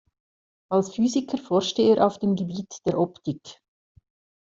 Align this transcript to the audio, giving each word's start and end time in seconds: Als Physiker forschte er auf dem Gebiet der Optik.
Als 0.71 0.95
Physiker 0.95 1.37
forschte 1.37 1.83
er 1.83 2.03
auf 2.07 2.17
dem 2.17 2.35
Gebiet 2.35 2.79
der 2.87 2.97
Optik. 2.97 3.61